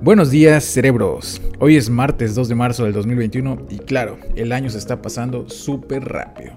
Buenos 0.00 0.30
días 0.30 0.62
cerebros, 0.62 1.42
hoy 1.58 1.76
es 1.76 1.90
martes 1.90 2.36
2 2.36 2.48
de 2.48 2.54
marzo 2.54 2.84
del 2.84 2.92
2021 2.92 3.66
y 3.68 3.78
claro, 3.78 4.16
el 4.36 4.52
año 4.52 4.70
se 4.70 4.78
está 4.78 5.02
pasando 5.02 5.48
súper 5.48 6.04
rápido. 6.04 6.52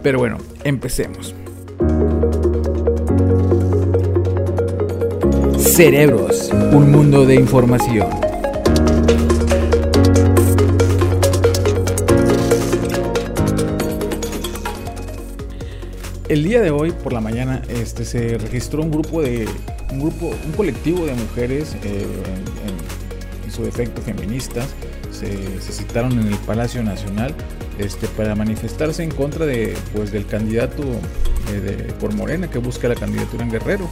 Pero 0.00 0.20
bueno, 0.20 0.38
empecemos. 0.62 1.34
Cerebros, 5.58 6.50
un 6.52 6.92
mundo 6.92 7.26
de 7.26 7.34
información. 7.34 8.08
El 16.28 16.44
día 16.44 16.60
de 16.60 16.70
hoy 16.70 16.92
por 16.92 17.12
la 17.12 17.20
mañana 17.20 17.60
este, 17.68 18.04
se 18.04 18.38
registró 18.38 18.82
un 18.82 18.92
grupo 18.92 19.20
de 19.20 19.48
un 19.94 20.00
grupo, 20.00 20.34
un 20.44 20.52
colectivo 20.52 21.06
de 21.06 21.14
mujeres 21.14 21.76
eh, 21.84 22.06
en, 23.44 23.50
su 23.50 23.62
defecto 23.62 24.02
feministas 24.02 24.66
se, 25.12 25.60
citaron 25.60 26.12
en 26.18 26.26
el 26.26 26.38
Palacio 26.38 26.82
Nacional 26.82 27.32
este, 27.78 28.08
para 28.08 28.34
manifestarse 28.34 29.04
en 29.04 29.12
contra 29.12 29.46
de, 29.46 29.76
pues, 29.94 30.10
del 30.10 30.26
candidato 30.26 30.82
eh, 31.52 31.92
por 32.00 32.12
Morena 32.14 32.50
que 32.50 32.58
busca 32.58 32.88
la 32.88 32.96
candidatura 32.96 33.44
en 33.44 33.52
Guerrero. 33.52 33.88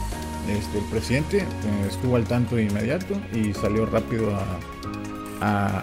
Este, 0.51 0.79
el 0.79 0.85
presidente 0.87 1.39
eh, 1.39 1.87
estuvo 1.89 2.17
al 2.17 2.25
tanto 2.25 2.57
de 2.57 2.65
inmediato 2.65 3.15
y 3.33 3.55
salió 3.55 3.87
rápido 3.87 4.35
a, 4.35 4.59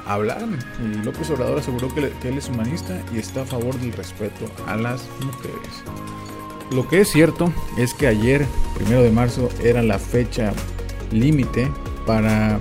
hablar. 0.05 0.41
Y 0.81 1.03
López 1.03 1.29
Obrador 1.31 1.59
aseguró 1.59 1.93
que 1.93 2.11
él 2.27 2.37
es 2.37 2.47
humanista 2.47 2.97
y 3.13 3.19
está 3.19 3.41
a 3.41 3.45
favor 3.45 3.77
del 3.77 3.91
respeto 3.91 4.45
a 4.67 4.77
las 4.77 5.01
mujeres. 5.21 5.83
Lo 6.71 6.87
que 6.87 7.01
es 7.01 7.09
cierto 7.09 7.51
es 7.77 7.93
que 7.93 8.07
ayer, 8.07 8.45
primero 8.75 9.01
de 9.01 9.11
marzo, 9.11 9.49
era 9.63 9.81
la 9.81 9.97
fecha 9.97 10.53
límite 11.11 11.69
para 12.05 12.59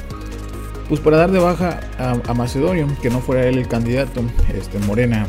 pues 0.89 1.01
para 1.01 1.19
dar 1.19 1.31
de 1.31 1.39
baja 1.39 1.81
a, 1.99 2.33
Macedonio, 2.33 2.89
que 3.03 3.11
no 3.11 3.21
fuera 3.21 3.47
él 3.47 3.59
el 3.59 3.69
candidato, 3.69 4.23
este 4.55 4.79
Morena, 4.79 5.27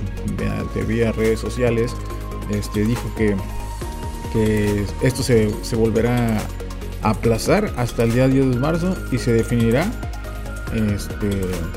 de 0.74 0.84
vía 0.84 1.12
redes 1.12 1.40
sociales, 1.40 1.94
este, 2.50 2.86
dijo 2.86 3.12
que, 3.18 3.36
que 4.32 4.86
esto 5.04 5.22
se, 5.22 5.54
se, 5.64 5.76
volverá 5.76 6.38
a 7.02 7.10
aplazar 7.10 7.74
hasta 7.76 8.04
el 8.04 8.14
día 8.14 8.30
10 8.30 8.52
de 8.52 8.56
marzo 8.56 8.96
y 9.12 9.18
se 9.18 9.34
definirá 9.34 9.92
este, 10.74 11.30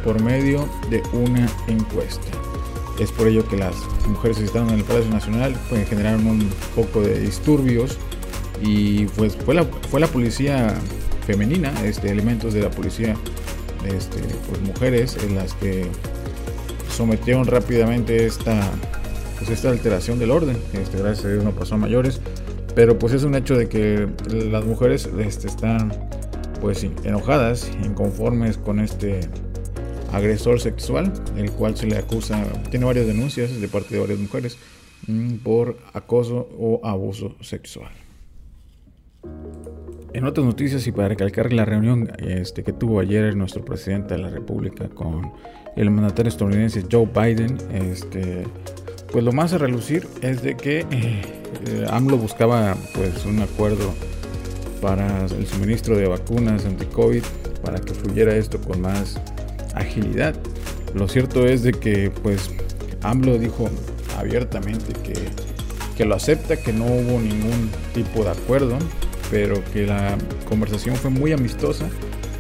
por 0.05 0.22
medio 0.22 0.69
de 0.89 1.03
una 1.12 1.48
encuesta. 1.66 2.42
Es 2.98 3.11
por 3.11 3.27
ello 3.27 3.47
que 3.47 3.57
las 3.57 3.75
mujeres 4.07 4.39
que 4.39 4.45
estaban 4.45 4.69
en 4.71 4.79
el 4.79 4.85
Palacio 4.85 5.11
Nacional 5.11 5.55
pues, 5.69 5.89
generaron 5.89 6.27
un 6.27 6.51
poco 6.77 7.01
de 7.01 7.19
disturbios 7.21 7.99
y 8.62 9.07
pues 9.07 9.37
fue 9.37 9.55
la, 9.55 9.65
fue 9.65 10.01
la 10.01 10.07
policía 10.07 10.75
femenina, 11.27 11.73
este, 11.84 12.11
elementos 12.11 12.55
de 12.55 12.62
la 12.62 12.71
policía, 12.71 13.17
este, 13.87 14.21
pues 14.49 14.61
mujeres 14.62 15.17
en 15.23 15.37
las 15.37 15.55
que 15.55 15.87
sometieron 16.91 17.47
rápidamente 17.47 18.27
esta, 18.27 18.61
pues, 19.39 19.51
esta 19.51 19.71
alteración 19.71 20.19
del 20.19 20.31
orden. 20.31 20.56
Este, 20.73 20.99
gracias 20.99 21.25
a 21.25 21.29
Dios 21.29 21.45
no 21.45 21.53
pasó 21.53 21.75
a 21.75 21.79
mayores, 21.79 22.21
pero 22.75 22.99
pues 22.99 23.12
es 23.12 23.25
un 23.25 23.34
hecho 23.34 23.56
de 23.56 23.69
que 23.69 24.09
las 24.29 24.65
mujeres 24.65 25.09
este, 25.19 25.49
están 25.49 25.93
pues 26.61 26.87
enojadas, 27.03 27.69
inconformes 27.84 28.56
con 28.56 28.79
este 28.79 29.21
agresor 30.13 30.61
sexual, 30.61 31.13
el 31.37 31.51
cual 31.51 31.77
se 31.77 31.87
le 31.87 31.97
acusa, 31.97 32.45
tiene 32.71 32.87
varias 32.87 33.07
denuncias 33.07 33.61
de 33.61 33.69
parte 33.69 33.95
de 33.95 34.01
varias 34.01 34.19
mujeres 34.19 34.59
mm, 35.07 35.37
por 35.37 35.79
acoso 35.93 36.49
o 36.59 36.81
abuso 36.85 37.37
sexual. 37.41 37.91
En 40.15 40.27
otras 40.27 40.45
noticias 40.45 40.87
y 40.87 40.93
para 40.93 41.09
recalcar 41.09 41.53
la 41.53 41.65
reunión 41.65 42.13
este, 42.19 42.63
que 42.63 42.73
tuvo 42.73 43.01
ayer 43.01 43.35
nuestro 43.35 43.65
presidente 43.65 44.15
de 44.15 44.21
la 44.21 44.29
República 44.29 44.89
con 44.89 45.33
el 45.75 45.91
mandatario 45.91 46.29
estadounidense 46.29 46.85
Joe 46.91 47.07
Biden, 47.07 47.57
este, 47.73 48.45
pues 49.11 49.25
lo 49.25 49.33
más 49.33 49.55
a 49.55 49.59
relucir 49.59 50.07
es 50.21 50.43
de 50.43 50.55
que 50.55 50.85
eh, 50.91 51.87
AMLO 51.91 52.19
buscaba 52.19 52.77
pues 52.95 53.25
un 53.25 53.41
acuerdo 53.41 53.95
para 54.83 55.25
el 55.25 55.47
suministro 55.47 55.97
de 55.97 56.09
vacunas 56.09 56.67
anti-COVID 56.67 57.22
para 57.65 57.78
que 57.78 57.95
fluyera 57.95 58.37
esto 58.37 58.61
con 58.61 58.83
más 58.83 59.19
agilidad. 59.75 60.34
Lo 60.94 61.09
cierto 61.09 61.47
es 61.47 61.62
de 61.62 61.72
que 61.72 62.10
pues 62.10 62.50
AMLO 63.03 63.38
dijo 63.38 63.69
abiertamente 64.19 64.93
que, 65.03 65.15
que 65.97 66.05
lo 66.05 66.15
acepta, 66.15 66.56
que 66.56 66.72
no 66.72 66.84
hubo 66.84 67.21
ningún 67.21 67.71
tipo 67.94 68.25
de 68.25 68.31
acuerdo, 68.31 68.78
pero 69.31 69.62
que 69.72 69.87
la 69.87 70.16
conversación 70.49 70.97
fue 70.97 71.10
muy 71.10 71.33
amistosa 71.33 71.88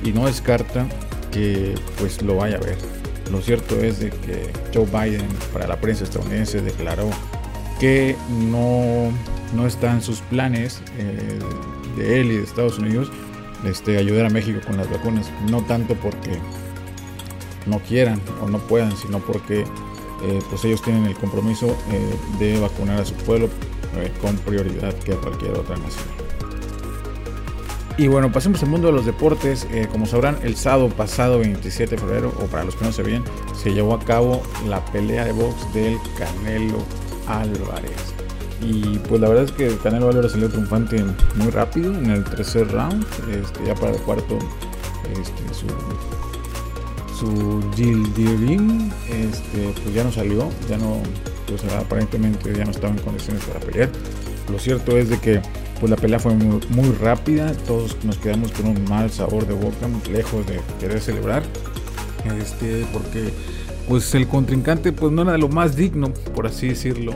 y 0.04 0.12
no 0.12 0.26
descarta 0.26 0.86
que 1.30 1.74
pues 1.98 2.22
lo 2.22 2.36
vaya 2.36 2.56
a 2.56 2.60
ver. 2.60 2.76
Lo 3.30 3.40
cierto 3.40 3.80
es 3.80 4.00
de 4.00 4.10
que 4.10 4.50
Joe 4.74 4.86
Biden 4.86 5.26
para 5.52 5.66
la 5.66 5.80
prensa 5.80 6.04
estadounidense 6.04 6.60
declaró 6.60 7.08
que 7.80 8.14
no, 8.50 9.10
no 9.56 9.66
está 9.66 9.92
en 9.92 10.02
sus 10.02 10.20
planes 10.20 10.82
eh, 10.98 11.38
de 11.96 12.20
él 12.20 12.32
y 12.32 12.36
de 12.36 12.42
Estados 12.42 12.78
Unidos 12.78 13.10
este, 13.64 13.96
ayudar 13.96 14.26
a 14.26 14.30
México 14.30 14.60
con 14.66 14.76
las 14.76 14.90
vacunas, 14.90 15.30
no 15.50 15.62
tanto 15.62 15.94
porque 15.94 16.30
no 17.66 17.78
quieran 17.80 18.20
o 18.42 18.48
no 18.48 18.58
puedan, 18.58 18.96
sino 18.96 19.18
porque 19.18 19.64
eh, 20.22 20.38
pues 20.48 20.64
ellos 20.64 20.80
tienen 20.82 21.04
el 21.06 21.14
compromiso 21.14 21.76
eh, 21.90 22.14
de 22.38 22.60
vacunar 22.60 23.00
a 23.00 23.04
su 23.04 23.14
pueblo 23.14 23.48
eh, 23.96 24.12
con 24.20 24.36
prioridad 24.36 24.94
que 24.94 25.14
a 25.14 25.16
cualquier 25.16 25.52
otra 25.52 25.76
nación. 25.76 26.04
Y 27.98 28.08
bueno, 28.08 28.32
pasemos 28.32 28.62
al 28.62 28.70
mundo 28.70 28.86
de 28.86 28.94
los 28.94 29.04
deportes. 29.04 29.66
como 29.90 30.06
sabrán, 30.06 30.38
el 30.42 30.56
sábado 30.56 30.88
pasado, 30.88 31.40
27 31.40 31.96
de 31.96 32.00
febrero, 32.00 32.32
o 32.40 32.46
para 32.46 32.64
los 32.64 32.74
que 32.74 32.84
no 32.86 32.92
se 32.92 33.02
ven, 33.02 33.22
se 33.54 33.74
llevó 33.74 33.94
a 33.94 34.00
cabo 34.00 34.42
la 34.66 34.82
pelea 34.86 35.26
de 35.26 35.32
box 35.32 35.74
del 35.74 35.98
Canelo 36.16 36.78
Álvarez. 37.26 38.14
Y 38.62 38.98
pues 39.00 39.20
la 39.20 39.28
verdad 39.28 39.44
es 39.44 39.52
que 39.52 39.66
el 39.66 39.78
Canelo 39.78 40.08
Álvarez 40.08 40.32
salió 40.32 40.48
triunfante 40.48 41.04
muy 41.34 41.50
rápido 41.50 41.92
en 41.92 42.10
el 42.10 42.24
tercer 42.24 42.70
round. 42.72 43.04
Este, 43.30 43.66
ya 43.66 43.74
para 43.74 43.92
el 43.92 43.98
cuarto, 43.98 44.38
este, 45.10 45.54
su 47.22 47.62
Gildirim 47.76 48.90
este, 49.08 49.72
pues 49.80 49.94
ya 49.94 50.02
no 50.02 50.10
salió, 50.10 50.48
ya 50.68 50.76
no, 50.76 51.00
pues 51.46 51.62
aparentemente 51.72 52.52
ya 52.52 52.64
no 52.64 52.72
estaba 52.72 52.92
en 52.92 52.98
condiciones 52.98 53.44
para 53.44 53.60
pelear. 53.60 53.90
Lo 54.50 54.58
cierto 54.58 54.96
es 54.96 55.08
de 55.08 55.18
que 55.18 55.40
pues 55.78 55.88
la 55.88 55.96
pelea 55.96 56.18
fue 56.18 56.34
muy, 56.34 56.90
rápida, 57.00 57.52
todos 57.66 57.96
nos 58.04 58.16
quedamos 58.18 58.50
con 58.52 58.66
un 58.66 58.84
mal 58.84 59.10
sabor 59.10 59.46
de 59.46 59.54
boca, 59.54 59.88
lejos 60.10 60.44
de 60.46 60.60
querer 60.80 61.00
celebrar, 61.00 61.44
este, 62.40 62.86
porque 62.92 63.30
pues 63.88 64.12
el 64.14 64.26
contrincante 64.26 64.92
pues 64.92 65.12
no 65.12 65.22
era 65.22 65.38
lo 65.38 65.48
más 65.48 65.76
digno, 65.76 66.12
por 66.34 66.46
así 66.48 66.68
decirlo. 66.68 67.14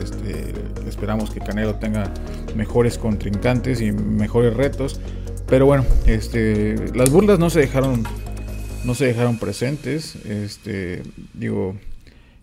Este, 0.00 0.52
esperamos 0.88 1.30
que 1.30 1.40
Canelo 1.40 1.76
tenga 1.76 2.12
mejores 2.54 2.96
contrincantes 2.96 3.80
y 3.80 3.90
mejores 3.90 4.54
retos. 4.54 5.00
Pero 5.46 5.64
bueno, 5.64 5.84
este, 6.06 6.76
las 6.94 7.10
burlas 7.10 7.38
no 7.38 7.48
se 7.48 7.60
dejaron 7.60 8.04
no 8.84 8.94
se 8.94 9.06
dejaron 9.06 9.38
presentes. 9.38 10.16
Este, 10.26 11.02
digo, 11.34 11.76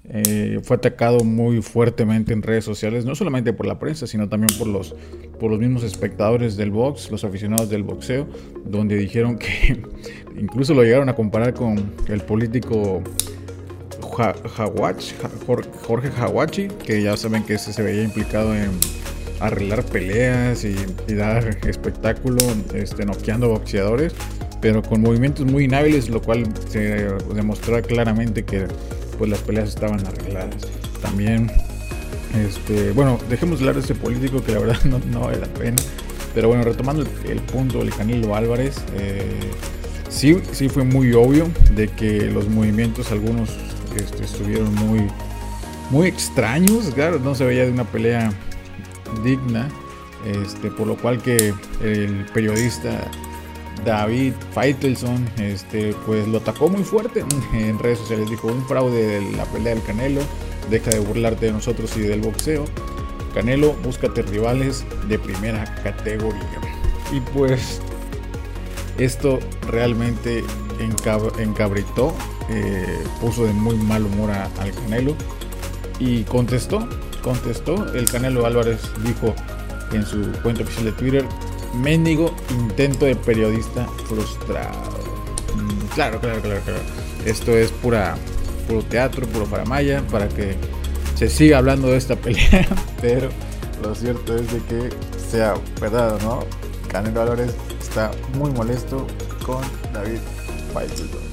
eh, 0.10 0.60
fue 0.64 0.78
atacado 0.78 1.24
muy 1.24 1.62
fuertemente 1.62 2.34
en 2.34 2.44
redes 2.44 2.64
sociales, 2.64 3.06
no 3.06 3.16
solamente 3.16 3.54
por 3.54 3.66
la 3.66 3.80
prensa, 3.80 4.06
sino 4.06 4.30
también 4.30 4.58
por 4.58 4.68
los, 4.68 4.96
por 5.40 5.50
los 5.50 5.60
mismos 5.60 5.84
espectadores 5.84 6.58
del 6.58 6.72
box, 6.72 7.10
los 7.10 7.24
aficionados 7.24 7.70
del 7.70 7.84
boxeo, 7.84 8.28
donde 8.66 8.98
dijeron 8.98 9.38
que 9.38 9.82
incluso 10.40 10.74
lo 10.74 10.84
llegaron 10.84 11.10
a 11.10 11.16
comparar 11.16 11.54
con 11.54 11.92
el 12.08 12.22
político 12.22 13.02
Jorge 14.02 16.10
Hawachi, 16.18 16.68
que 16.86 17.02
ya 17.02 17.18
saben 17.18 17.44
que 17.44 17.56
ese 17.56 17.74
se 17.74 17.82
veía 17.82 18.04
implicado 18.04 18.56
en 18.56 18.72
arreglar 19.40 19.84
peleas 19.84 20.64
y, 20.64 20.76
dar 21.14 21.58
espectáculo, 21.68 22.42
este, 22.74 23.06
noqueando 23.06 23.50
boxeadores 23.50 24.14
pero 24.66 24.82
con 24.82 25.00
movimientos 25.00 25.46
muy 25.46 25.66
inhábiles, 25.66 26.10
lo 26.10 26.20
cual 26.24 26.44
se 26.70 27.06
demostró 27.36 27.80
claramente 27.84 28.46
que 28.46 28.66
pues, 29.16 29.30
las 29.30 29.38
peleas 29.42 29.70
estaban 29.70 30.04
arregladas. 30.08 30.56
También, 31.04 31.52
este, 32.34 32.90
bueno, 32.94 33.20
dejemos 33.30 33.60
de 33.60 33.66
hablar 33.66 33.76
de 33.76 33.82
ese 33.82 33.94
político 33.94 34.44
que 34.44 34.54
la 34.54 34.62
verdad 34.62 34.84
no, 35.12 35.20
vale 35.20 35.38
la 35.38 35.46
pena. 35.46 35.78
Pero 36.34 36.48
bueno, 36.48 36.64
retomando 36.64 37.06
el, 37.28 37.42
punto 37.42 37.78
del 37.78 37.94
Canelo 37.94 38.36
Álvarez, 38.36 38.78
eh, 38.96 39.52
sí, 40.10 40.36
sí 40.52 40.68
fue 40.68 40.84
muy 40.84 41.14
obvio 41.14 41.48
de 41.76 41.88
que 41.88 42.22
los 42.22 42.50
movimientos, 42.50 43.12
algunos 43.12 43.52
este, 43.96 44.24
estuvieron 44.24 44.74
muy, 44.74 45.06
muy 45.92 46.08
extraños. 46.08 46.92
Claro, 46.96 47.20
no 47.20 47.36
se 47.36 47.46
veía 47.46 47.66
de 47.66 47.72
una 47.72 47.84
pelea 47.84 48.34
digna. 49.24 49.70
Este, 50.26 50.72
por 50.72 50.88
lo 50.88 50.98
cual 50.98 51.22
que 51.22 51.54
el 51.84 52.26
periodista 52.34 53.12
David 53.84 54.34
Faitelson, 54.54 55.28
este, 55.40 55.94
pues 56.06 56.28
lo 56.28 56.38
atacó 56.38 56.70
muy 56.70 56.84
fuerte 56.84 57.24
en 57.54 57.78
redes 57.80 58.00
sociales. 58.00 58.30
Dijo 58.30 58.48
un 58.48 58.66
fraude 58.68 59.20
de 59.20 59.32
la 59.36 59.46
pelea 59.46 59.76
del 59.76 59.84
Canelo, 59.84 60.22
deja 60.70 60.92
de 60.92 61.00
burlarte 61.00 61.48
de 61.48 61.52
nosotros 61.52 61.96
y 61.98 62.02
del 62.02 62.22
boxeo. 62.22 62.66
Canelo, 63.34 63.74
búscate 63.84 64.22
rivales 64.22 64.86
de 65.08 65.20
primera 65.20 65.66
categoría. 65.84 66.62
Y 67.12 67.20
pues 67.20 67.82
esto 68.98 69.40
realmente 69.68 70.44
encabritó, 71.38 72.14
eh, 72.50 73.04
puso 73.20 73.46
de 73.46 73.54
muy 73.54 73.76
mal 73.76 74.06
humor 74.06 74.32
al 74.32 74.72
Canelo 74.72 75.16
y 76.00 76.24
contestó, 76.24 76.88
contestó. 77.22 77.94
El 77.94 78.10
Canelo 78.10 78.46
Álvarez 78.46 78.80
dijo 79.04 79.36
en 79.92 80.06
su 80.06 80.32
cuenta 80.42 80.64
oficial 80.64 80.86
de 80.86 80.92
Twitter, 80.94 81.26
mendigo 81.82 82.34
intento 82.50 83.06
de 83.06 83.16
periodista 83.16 83.88
frustrado. 84.08 84.90
Mm, 85.56 85.86
claro, 85.94 86.20
claro, 86.20 86.42
claro, 86.42 86.62
claro. 86.62 86.80
Esto 87.26 87.58
es 87.58 87.72
pura, 87.72 88.16
puro 88.68 88.84
teatro, 88.84 89.26
puro 89.28 89.46
paramaya, 89.46 90.02
para 90.08 90.28
que 90.28 90.56
se 91.16 91.30
siga 91.30 91.58
hablando 91.60 91.88
de 91.88 91.98
esta 91.98 92.16
pelea, 92.22 92.68
pero 93.02 93.30
lo 93.82 93.96
cierto 93.96 94.36
es 94.36 94.52
de 94.52 94.60
que 94.64 94.90
sea 95.30 95.56
verdad 95.80 96.20
no, 96.22 96.40
Canelo 96.90 97.22
Álvarez 97.22 97.56
está 97.82 98.12
muy 98.38 98.52
molesto 98.52 99.06
con 99.46 99.62
David 99.94 100.20
Faitelson. 100.74 101.26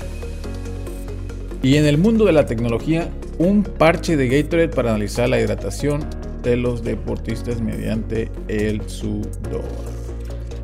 Y 1.63 1.77
en 1.77 1.87
el 1.87 1.97
mundo 1.99 2.25
de 2.25 2.33
la 2.33 2.47
tecnología, 2.47 3.09
un 3.39 3.63
parche 3.63 4.17
de 4.17 4.29
Gatorade 4.29 4.69
para 4.69 4.91
analizar 4.91 5.29
la 5.29 5.41
hidratación 5.41 6.05
de 6.43 6.57
los 6.57 6.83
deportistas 6.83 7.61
mediante 7.61 8.29
el 8.49 8.89
sudor. 8.89 9.65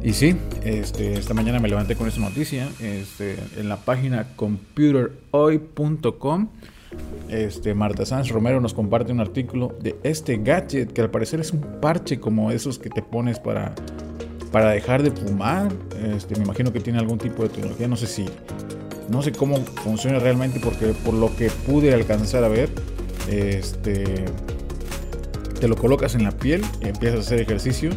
Y 0.02 0.12
sí, 0.12 0.36
este, 0.64 1.14
esta 1.14 1.32
mañana 1.34 1.58
me 1.58 1.68
levanté 1.68 1.96
con 1.96 2.06
esa 2.06 2.20
noticia 2.20 2.68
este, 2.80 3.34
en 3.56 3.68
la 3.68 3.78
página 3.78 4.28
computerhoy.com. 4.36 6.50
Este, 7.28 7.74
Marta 7.74 8.06
Sanz 8.06 8.28
Romero 8.30 8.60
nos 8.60 8.74
comparte 8.74 9.10
un 9.12 9.18
artículo 9.20 9.76
de 9.82 9.96
este 10.04 10.36
gadget 10.38 10.92
que 10.92 11.00
al 11.00 11.10
parecer 11.10 11.40
es 11.40 11.50
un 11.52 11.80
parche 11.80 12.20
como 12.20 12.52
esos 12.52 12.78
que 12.78 12.90
te 12.90 13.02
pones 13.02 13.40
para, 13.40 13.74
para 14.52 14.70
dejar 14.70 15.02
de 15.02 15.10
fumar. 15.10 15.72
Este, 16.14 16.36
me 16.36 16.44
imagino 16.44 16.72
que 16.72 16.78
tiene 16.80 17.00
algún 17.00 17.18
tipo 17.18 17.42
de 17.42 17.48
tecnología, 17.48 17.88
no 17.88 17.96
sé 17.96 18.06
si, 18.06 18.26
no 19.10 19.20
sé 19.22 19.32
cómo 19.32 19.56
funciona 19.82 20.20
realmente 20.20 20.60
porque 20.60 20.86
por 21.04 21.14
lo 21.14 21.34
que 21.36 21.50
pude 21.50 21.92
alcanzar 21.92 22.44
a 22.44 22.48
ver, 22.48 22.70
este, 23.28 24.04
te 25.60 25.68
lo 25.68 25.76
colocas 25.76 26.14
en 26.14 26.22
la 26.22 26.30
piel 26.30 26.62
y 26.80 26.86
empiezas 26.88 27.18
a 27.18 27.22
hacer 27.22 27.40
ejercicio. 27.40 27.90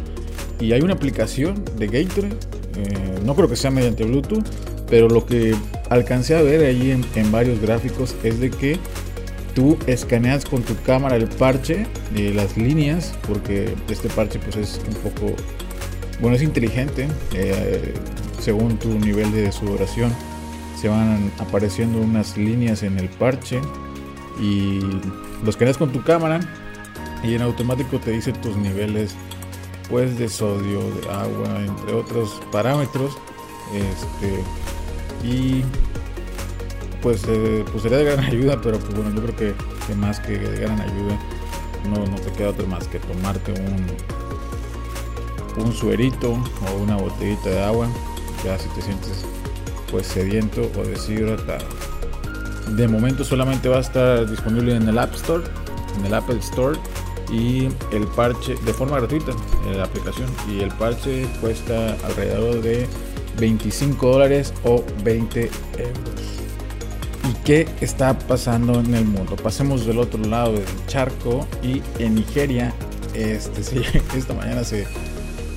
Y 0.62 0.72
hay 0.72 0.80
una 0.80 0.94
aplicación 0.94 1.64
de 1.76 1.88
Gatorade, 1.88 2.36
eh, 2.76 3.20
no 3.24 3.34
creo 3.34 3.48
que 3.48 3.56
sea 3.56 3.72
mediante 3.72 4.04
Bluetooth, 4.04 4.44
pero 4.88 5.08
lo 5.08 5.26
que 5.26 5.56
alcancé 5.90 6.36
a 6.36 6.42
ver 6.42 6.64
ahí 6.64 6.92
en, 6.92 7.32
varios 7.32 7.60
gráficos 7.60 8.14
es 8.22 8.38
de 8.38 8.48
que 8.48 8.78
tú 9.56 9.76
escaneas 9.88 10.44
con 10.44 10.62
tu 10.62 10.76
cámara 10.86 11.16
el 11.16 11.26
parche 11.26 11.84
de 12.14 12.32
las 12.32 12.56
líneas, 12.56 13.12
porque 13.26 13.74
este 13.88 14.08
parche 14.08 14.38
pues 14.38 14.54
es 14.54 14.80
un 14.86 14.94
poco, 15.10 15.34
bueno, 16.20 16.36
es 16.36 16.42
inteligente, 16.42 17.08
eh, 17.34 17.92
según 18.38 18.78
tu 18.78 18.96
nivel 19.00 19.32
de 19.32 19.50
sudoración 19.50 20.12
se 20.80 20.88
van 20.88 21.32
apareciendo 21.38 21.98
unas 21.98 22.36
líneas 22.36 22.84
en 22.84 23.00
el 23.00 23.08
parche 23.08 23.60
y 24.40 24.78
lo 25.42 25.50
escaneas 25.50 25.76
con 25.76 25.90
tu 25.90 26.04
cámara 26.04 26.38
y 27.24 27.34
en 27.34 27.42
automático 27.42 27.98
te 27.98 28.12
dice 28.12 28.32
tus 28.32 28.56
niveles 28.56 29.16
pues 29.88 30.18
de 30.18 30.28
sodio, 30.28 30.80
de 30.80 31.08
agua, 31.10 31.64
entre 31.64 31.94
otros 31.94 32.40
parámetros. 32.50 33.16
Este 33.72 34.42
y 35.26 35.64
pues, 37.00 37.24
eh, 37.28 37.64
pues 37.70 37.82
sería 37.82 37.98
de 37.98 38.04
gran 38.04 38.20
ayuda, 38.24 38.60
pero 38.62 38.78
pues 38.78 38.94
bueno, 38.94 39.14
yo 39.14 39.22
creo 39.22 39.36
que, 39.36 39.94
más 39.94 40.20
que 40.20 40.38
de 40.38 40.60
gran 40.60 40.80
ayuda 40.80 41.18
no, 41.90 42.06
no, 42.06 42.16
te 42.16 42.30
queda 42.32 42.50
otro 42.50 42.66
más 42.66 42.86
que 42.86 42.98
tomarte 43.00 43.52
un 43.52 43.86
un 45.56 45.72
suerito 45.72 46.32
o 46.32 46.82
una 46.82 46.96
botellita 46.96 47.50
de 47.50 47.62
agua, 47.62 47.88
ya 48.44 48.58
si 48.58 48.68
te 48.70 48.82
sientes 48.82 49.24
pues 49.90 50.06
sediento 50.06 50.70
o 50.78 50.84
deshidratado. 50.84 51.66
De 52.68 52.88
momento 52.88 53.24
solamente 53.24 53.68
va 53.68 53.76
a 53.76 53.80
estar 53.80 54.28
disponible 54.28 54.74
en 54.74 54.88
el 54.88 54.98
App 54.98 55.14
Store, 55.14 55.44
en 55.98 56.06
el 56.06 56.14
Apple 56.14 56.38
Store 56.38 56.78
y 57.32 57.68
el 57.92 58.06
parche 58.14 58.54
de 58.64 58.72
forma 58.74 58.98
gratuita 58.98 59.32
en 59.66 59.78
la 59.78 59.84
aplicación 59.84 60.28
y 60.48 60.60
el 60.60 60.70
parche 60.72 61.26
cuesta 61.40 61.96
alrededor 62.04 62.60
de 62.60 62.86
25 63.38 64.06
dólares 64.06 64.52
o 64.64 64.84
20 65.02 65.40
euros. 65.78 66.32
¿Y 67.28 67.32
qué 67.44 67.66
está 67.80 68.18
pasando 68.18 68.80
en 68.80 68.94
el 68.94 69.04
mundo? 69.04 69.36
Pasemos 69.36 69.86
del 69.86 69.98
otro 69.98 70.22
lado 70.24 70.52
del 70.52 70.86
charco 70.86 71.46
y 71.62 71.80
en 71.98 72.16
Nigeria, 72.16 72.74
este, 73.14 73.62
sí, 73.62 73.82
esta 74.14 74.34
mañana 74.34 74.64
se, 74.64 74.86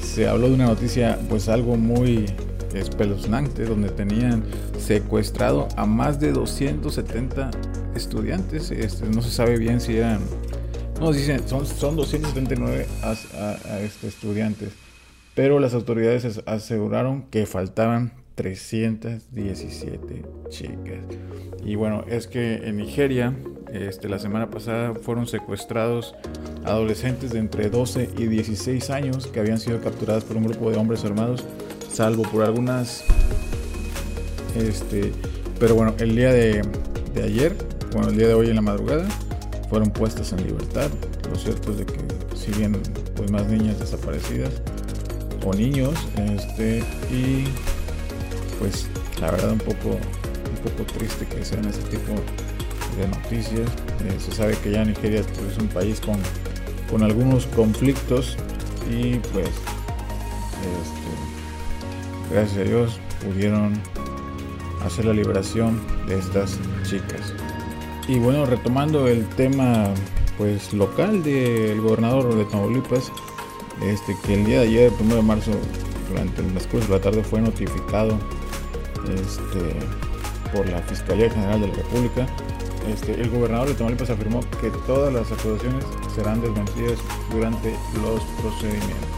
se 0.02 0.28
habló 0.28 0.48
de 0.48 0.54
una 0.54 0.68
noticia 0.68 1.20
pues 1.28 1.50
algo 1.50 1.76
muy 1.76 2.26
espeluznante 2.74 3.66
donde 3.66 3.90
tenían 3.90 4.44
secuestrado 4.78 5.68
a 5.76 5.86
más 5.86 6.20
de 6.20 6.32
270 6.32 7.52
estudiantes. 7.96 8.72
Este, 8.72 9.08
no 9.08 9.22
se 9.22 9.32
sabe 9.32 9.58
bien 9.58 9.82
si 9.82 9.98
eran 9.98 10.20
no, 11.00 11.12
dicen, 11.12 11.48
son, 11.48 11.66
son 11.66 11.96
279 11.96 12.88
este, 13.82 14.08
estudiantes, 14.08 14.70
pero 15.34 15.60
las 15.60 15.74
autoridades 15.74 16.42
aseguraron 16.46 17.24
que 17.24 17.46
faltaban 17.46 18.14
317 18.36 20.24
chicas. 20.50 21.06
Y 21.66 21.76
bueno, 21.76 22.04
es 22.08 22.28
que 22.28 22.68
en 22.68 22.78
Nigeria, 22.78 23.34
este, 23.72 24.08
la 24.08 24.20
semana 24.20 24.50
pasada 24.50 24.94
fueron 24.94 25.28
secuestrados 25.28 26.16
adolescentes 26.66 27.32
de 27.32 27.40
entre 27.40 27.70
12 27.70 28.12
y 28.18 28.28
16 28.28 28.90
años 28.90 29.28
que 29.28 29.40
habían 29.40 29.60
sido 29.60 29.82
capturados 29.82 30.24
por 30.24 30.38
un 30.38 30.44
grupo 30.44 30.70
de 30.72 30.78
hombres 30.78 31.04
armados, 31.04 31.44
salvo 31.92 32.24
por 32.24 32.44
algunas... 32.44 33.04
Este, 34.56 35.12
pero 35.60 35.76
bueno, 35.76 35.94
el 36.00 36.16
día 36.16 36.32
de, 36.32 36.62
de 37.14 37.24
ayer, 37.24 37.56
bueno, 37.92 38.10
el 38.10 38.18
día 38.18 38.28
de 38.28 38.34
hoy 38.34 38.50
en 38.50 38.56
la 38.56 38.62
madrugada, 38.62 39.08
fueron 39.70 39.92
puestas 39.92 40.32
en 40.34 40.46
libertad. 40.46 40.90
Lo 41.30 41.36
cierto 41.36 41.72
es 41.72 41.80
de 41.80 41.86
que 41.86 42.00
siguen 42.36 42.78
pues 43.16 43.32
más 43.32 43.48
niñas 43.48 43.80
desaparecidas 43.80 44.52
o 45.46 45.54
niños 45.54 45.94
este 46.18 46.80
y 47.12 47.46
pues 48.60 48.88
la 49.20 49.32
verdad 49.32 49.52
un 49.52 49.60
poco 49.60 49.90
un 49.90 50.72
poco 50.72 50.84
triste 50.98 51.26
que 51.26 51.44
sean 51.44 51.66
ese 51.66 51.82
tipo 51.84 52.14
de 52.98 53.08
noticias 53.08 53.70
eh, 54.06 54.18
se 54.20 54.32
sabe 54.32 54.56
que 54.58 54.72
ya 54.72 54.84
Nigeria 54.84 55.22
pues, 55.36 55.54
es 55.54 55.58
un 55.58 55.68
país 55.68 56.00
con, 56.00 56.18
con 56.90 57.04
algunos 57.04 57.46
conflictos 57.48 58.38
y 58.90 59.16
pues 59.34 59.50
este, 60.80 62.34
gracias 62.34 62.58
a 62.58 62.64
Dios 62.64 63.00
pudieron 63.26 63.74
hacer 64.86 65.06
la 65.06 65.14
liberación 65.14 65.82
de 66.08 66.20
estas 66.20 66.58
chicas 66.84 67.34
y 68.08 68.20
bueno, 68.20 68.46
retomando 68.46 69.08
el 69.08 69.28
tema 69.30 69.86
pues 70.38 70.74
local 70.74 71.24
del 71.24 71.82
gobernador 71.82 72.36
de 72.36 72.46
Tamaulipas, 72.46 73.12
este, 73.82 74.16
que 74.26 74.34
el 74.36 74.46
día 74.46 74.62
de 74.62 74.68
ayer, 74.68 74.94
el 74.94 75.06
1 75.06 75.16
de 75.16 75.22
marzo, 75.22 75.52
durante 76.10 76.42
el 76.42 76.48
transcurso 76.50 76.88
de 76.88 76.94
la 76.98 77.02
tarde 77.02 77.24
fue 77.24 77.42
notificado 77.42 78.20
este, 79.10 80.56
por 80.56 80.68
la 80.70 80.80
Fiscalía 80.84 81.30
General 81.32 81.62
de 81.62 81.68
la 81.68 81.74
República. 81.74 82.28
Este, 82.88 83.20
el 83.20 83.30
gobernador 83.30 83.70
de 83.70 83.74
Tamaulipas 83.74 84.10
afirmó 84.10 84.42
que 84.62 84.70
todas 84.86 85.12
las 85.12 85.32
acusaciones 85.32 85.84
serán 86.14 86.42
desmentidas 86.42 87.00
durante 87.32 87.76
los 88.02 88.22
procedimientos 88.42 89.16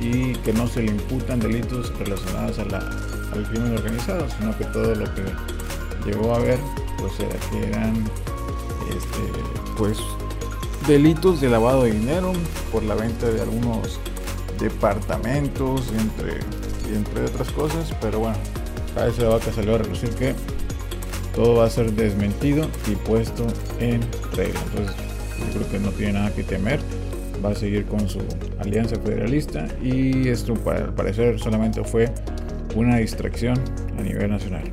y 0.00 0.32
que 0.36 0.52
no 0.52 0.66
se 0.66 0.82
le 0.82 0.92
imputan 0.92 1.40
delitos 1.40 1.92
relacionados 1.98 2.58
a 2.58 2.62
al 3.32 3.44
crimen 3.50 3.76
organizado, 3.76 4.26
sino 4.38 4.56
que 4.56 4.64
todo 4.66 4.94
lo 4.94 5.04
que 5.14 5.22
llegó 6.06 6.34
a 6.34 6.38
ver 6.38 6.58
pues 6.98 7.18
era 7.20 7.36
que 7.50 7.68
eran 7.68 8.04
este, 8.88 9.76
pues 9.76 9.98
delitos 10.86 11.40
de 11.40 11.48
lavado 11.48 11.84
de 11.84 11.92
dinero 11.92 12.32
por 12.72 12.82
la 12.82 12.94
venta 12.94 13.28
de 13.28 13.40
algunos 13.40 13.98
departamentos 14.58 15.92
entre 15.98 16.40
entre 16.94 17.24
otras 17.24 17.50
cosas 17.50 17.92
pero 18.00 18.20
bueno 18.20 18.38
a 18.96 19.06
ese 19.06 19.24
vaca 19.24 19.52
salió 19.52 19.74
a 19.74 19.78
relucir 19.78 20.10
que 20.10 20.34
todo 21.34 21.56
va 21.56 21.66
a 21.66 21.70
ser 21.70 21.92
desmentido 21.92 22.68
y 22.90 22.96
puesto 22.96 23.46
en 23.78 24.00
regla. 24.34 24.60
Entonces 24.70 24.96
yo 25.38 25.60
creo 25.60 25.70
que 25.70 25.78
no 25.78 25.90
tiene 25.92 26.14
nada 26.14 26.34
que 26.34 26.42
temer 26.42 26.80
va 27.44 27.50
a 27.50 27.54
seguir 27.54 27.84
con 27.86 28.08
su 28.08 28.20
alianza 28.58 28.96
federalista 28.96 29.68
y 29.80 30.28
esto 30.28 30.54
al 30.66 30.92
parecer 30.94 31.38
solamente 31.38 31.84
fue 31.84 32.12
una 32.74 32.96
distracción 32.96 33.56
a 33.96 34.02
nivel 34.02 34.30
nacional 34.30 34.64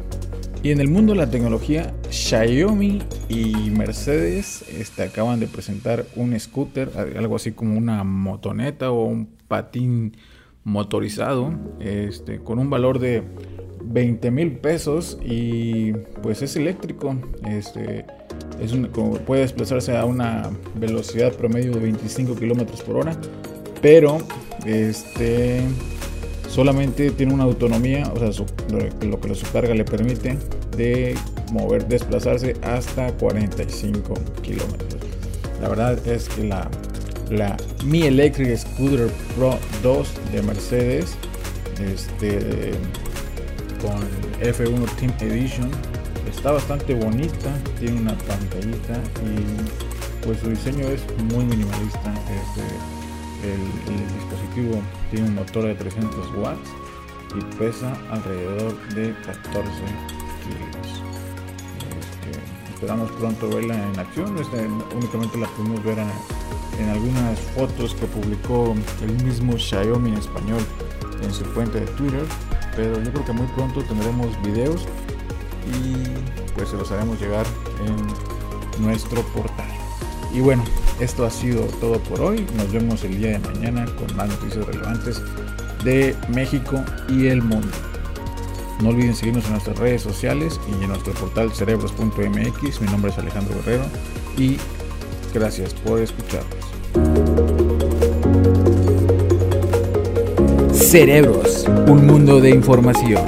y 0.65 0.71
en 0.71 0.81
el 0.81 0.87
mundo 0.87 1.13
de 1.13 1.19
la 1.19 1.29
tecnología, 1.29 1.93
Xiaomi 2.09 2.97
y 3.29 3.69
Mercedes 3.69 4.65
este, 4.67 5.03
acaban 5.03 5.39
de 5.39 5.45
presentar 5.45 6.07
un 6.15 6.39
scooter, 6.39 6.89
algo 7.15 7.35
así 7.35 7.51
como 7.51 7.77
una 7.77 8.03
motoneta 8.03 8.89
o 8.89 9.03
un 9.03 9.27
patín 9.47 10.17
motorizado, 10.63 11.53
este, 11.79 12.39
con 12.39 12.57
un 12.57 12.71
valor 12.71 12.97
de 12.97 13.21
20 13.83 14.31
mil 14.31 14.53
pesos 14.53 15.19
y 15.23 15.93
pues 16.23 16.41
es 16.41 16.55
eléctrico. 16.55 17.15
Este, 17.47 18.07
es 18.59 18.73
puede 19.23 19.41
desplazarse 19.41 19.95
a 19.95 20.03
una 20.05 20.49
velocidad 20.79 21.31
promedio 21.33 21.73
de 21.73 21.79
25 21.79 22.35
kilómetros 22.35 22.81
por 22.81 22.95
hora, 22.95 23.15
pero 23.83 24.17
este 24.65 25.61
solamente 26.55 27.11
tiene 27.11 27.33
una 27.33 27.43
autonomía, 27.43 28.09
o 28.15 28.17
sea, 28.17 28.45
lo, 29.01 29.19
que 29.19 29.35
su 29.35 29.45
carga 29.51 29.73
le 29.73 29.83
permite 29.83 30.37
de 30.77 31.13
mover, 31.51 31.85
desplazarse 31.85 32.55
hasta 32.61 33.11
45 33.11 34.13
kilómetros. 34.41 35.01
La 35.61 35.67
verdad 35.67 36.07
es 36.07 36.29
que 36.29 36.45
la, 36.45 36.69
la 37.29 37.57
Mi 37.83 38.03
Electric 38.03 38.57
Scooter 38.57 39.09
Pro 39.35 39.59
2 39.83 40.07
de 40.31 40.41
Mercedes, 40.43 41.17
este, 41.83 42.71
con 43.81 43.99
F1 44.41 44.95
Team 44.95 45.13
Edition, 45.19 45.69
está 46.29 46.51
bastante 46.51 46.93
bonita, 46.93 47.53
tiene 47.79 47.99
una 47.99 48.17
pantallita 48.17 49.01
y 49.25 50.25
pues 50.25 50.39
su 50.39 50.49
diseño 50.49 50.87
es 50.87 51.01
muy 51.33 51.43
minimalista. 51.43 52.13
Este, 52.13 53.04
el, 53.53 54.15
dispositivo 54.15 54.81
tiene 55.11 55.27
un 55.29 55.35
motor 55.35 55.65
de 55.65 55.75
300 55.75 56.33
watts 56.35 56.69
y 57.35 57.57
pesa 57.57 57.93
alrededor 58.09 58.75
de 58.89 59.13
14 59.25 59.69
kilos. 60.43 61.03
Este, 61.99 62.73
esperamos 62.73 63.11
pronto 63.11 63.49
verla 63.49 63.75
en 63.75 63.99
acción. 63.99 64.37
Este, 64.37 64.67
únicamente 64.95 65.37
la 65.37 65.47
pudimos 65.47 65.83
ver 65.83 65.99
en, 65.99 66.89
algunas 66.89 67.39
fotos 67.55 67.95
que 67.95 68.05
publicó 68.05 68.75
el 69.01 69.23
mismo 69.23 69.57
Xiaomi 69.57 70.09
en 70.09 70.17
español 70.17 70.61
en 71.21 71.33
su 71.33 71.43
cuenta 71.53 71.79
de 71.79 71.85
Twitter. 71.87 72.25
Pero 72.75 73.01
yo 73.01 73.11
creo 73.11 73.25
que 73.25 73.31
muy 73.31 73.47
pronto 73.47 73.81
tendremos 73.83 74.27
videos 74.43 74.85
y 75.65 76.53
pues 76.55 76.69
se 76.69 76.75
los 76.77 76.91
haremos 76.91 77.19
llegar 77.19 77.45
en 77.85 78.83
nuestro 78.83 79.21
portal. 79.21 79.69
Y 80.33 80.41
bueno, 80.41 80.63
esto 80.99 81.25
ha 81.25 81.29
sido 81.29 81.61
todo 81.79 81.99
por 81.99 82.21
hoy. 82.21 82.45
Nos 82.55 82.71
vemos 82.71 83.03
el 83.03 83.17
día 83.17 83.31
de 83.31 83.39
mañana 83.39 83.85
con 83.85 84.15
más 84.15 84.29
noticias 84.29 84.65
relevantes 84.65 85.21
de 85.83 86.15
México 86.29 86.83
y 87.09 87.27
el 87.27 87.41
mundo. 87.41 87.67
No 88.81 88.89
olviden 88.89 89.15
seguirnos 89.15 89.45
en 89.45 89.51
nuestras 89.51 89.77
redes 89.77 90.01
sociales 90.01 90.59
y 90.69 90.83
en 90.83 90.89
nuestro 90.89 91.13
portal 91.13 91.51
cerebros.mx. 91.53 92.81
Mi 92.81 92.87
nombre 92.87 93.11
es 93.11 93.17
Alejandro 93.17 93.55
Guerrero 93.57 93.85
y 94.37 94.57
gracias 95.33 95.73
por 95.73 96.01
escucharnos. 96.01 96.65
Cerebros, 100.73 101.65
un 101.87 102.05
mundo 102.05 102.39
de 102.39 102.49
información. 102.49 103.23